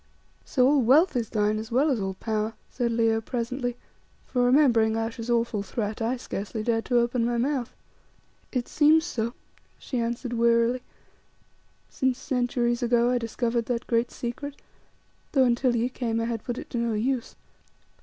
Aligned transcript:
"So 0.43 0.65
all 0.67 0.81
wealth 0.81 1.15
is 1.15 1.29
thine, 1.29 1.59
as 1.59 1.71
well 1.71 1.91
as 1.91 1.99
all 1.99 2.15
power," 2.15 2.53
said 2.71 2.91
Leo, 2.91 3.21
presently, 3.21 3.77
for 4.25 4.43
remembering 4.43 4.97
Ayesha's 4.97 5.29
awful 5.29 5.61
threat 5.61 6.01
I 6.01 6.17
scarcely 6.17 6.63
dared 6.63 6.85
to 6.85 6.97
open 6.97 7.23
my 7.23 7.37
mouth. 7.37 7.71
"It 8.51 8.67
seems 8.67 9.05
so," 9.05 9.35
she 9.77 9.99
answered 9.99 10.33
wearily, 10.33 10.81
"since 11.87 12.17
centuries 12.17 12.81
ago 12.81 13.11
I 13.11 13.19
discovered 13.19 13.67
that 13.67 13.85
great 13.85 14.09
secret, 14.09 14.59
though 15.33 15.43
until 15.43 15.75
ye 15.75 15.87
came 15.87 16.19
I 16.19 16.25
had 16.25 16.43
put 16.43 16.57
it 16.57 16.71
to 16.71 16.79
no 16.79 16.93
use. 16.93 17.35